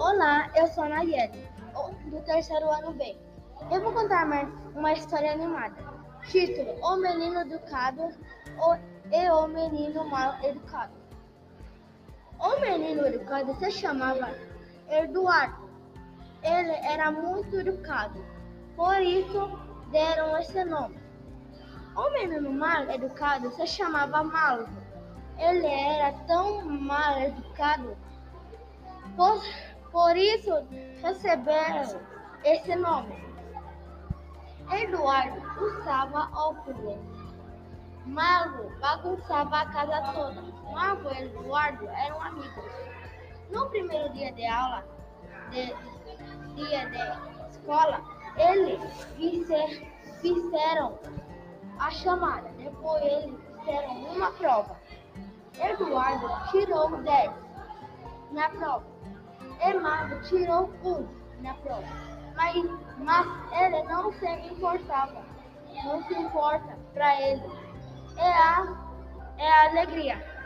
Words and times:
Olá, 0.00 0.48
eu 0.54 0.68
sou 0.68 0.84
a 0.84 0.88
Nayeli, 0.90 1.44
do 2.06 2.22
terceiro 2.22 2.70
ano 2.70 2.92
B. 2.92 3.18
Eu 3.68 3.80
vou 3.82 3.92
contar 3.92 4.24
uma 4.76 4.92
história 4.92 5.32
animada. 5.32 5.74
Título: 6.22 6.72
O 6.80 6.96
Menino 6.98 7.40
Educado 7.40 8.08
e 9.10 9.28
o 9.28 9.48
Menino 9.48 10.08
Mal 10.08 10.36
Educado. 10.44 10.92
O 12.38 12.60
menino 12.60 13.08
educado 13.08 13.52
se 13.56 13.72
chamava 13.72 14.30
Eduardo. 14.88 15.68
Ele 16.44 16.76
era 16.86 17.10
muito 17.10 17.58
educado, 17.58 18.24
por 18.76 19.02
isso 19.02 19.58
deram 19.90 20.38
esse 20.38 20.64
nome. 20.64 20.96
O 21.96 22.08
menino 22.12 22.52
mal 22.52 22.88
educado 22.88 23.50
se 23.50 23.66
chamava 23.66 24.22
Malvo. 24.22 24.80
Ele 25.36 25.66
era 25.66 26.12
tão 26.28 26.64
mal 26.64 27.18
educado, 27.18 27.96
por, 29.16 29.42
por 29.90 30.16
isso 30.16 30.50
receberam 31.02 32.00
esse 32.44 32.74
nome. 32.76 33.28
Eduardo 34.70 35.40
usava 35.64 36.28
óculos. 36.34 36.98
Malvo 38.04 38.70
bagunçava 38.80 39.60
a 39.60 39.66
casa 39.66 40.12
toda. 40.12 40.42
Malvo 40.72 41.10
e 41.10 41.22
Eduardo 41.24 41.88
eram 41.88 42.22
amigos. 42.22 42.64
No 43.50 43.68
primeiro 43.70 44.12
dia 44.12 44.32
de 44.32 44.46
aula, 44.46 44.84
de, 45.50 45.74
dia 46.54 46.90
de 46.90 47.50
escola, 47.50 48.02
eles 48.36 49.04
fizeram 50.20 50.98
a 51.78 51.90
chamada. 51.90 52.48
Depois 52.58 53.02
eles 53.02 53.40
fizeram 53.58 53.94
uma 54.04 54.30
prova. 54.32 54.76
Eduardo 55.58 56.50
tirou 56.50 56.96
10 57.02 57.32
na 58.32 58.48
prova. 58.50 58.84
Emardo 59.60 60.20
tirou 60.28 60.70
1 60.84 61.42
na 61.42 61.54
prova. 61.54 61.86
Mas, 62.34 62.54
mas 62.98 63.26
ele 63.60 63.82
não 63.84 64.12
se 64.12 64.26
importava. 64.26 65.22
Não 65.84 66.02
se 66.04 66.14
importa 66.14 66.78
para 66.94 67.20
ele. 67.20 67.42
É 68.16 68.32
a, 68.32 68.66
é 69.38 69.48
a 69.50 69.70
alegria. 69.70 70.37